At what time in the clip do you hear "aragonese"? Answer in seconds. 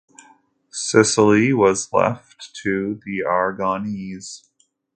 3.19-4.49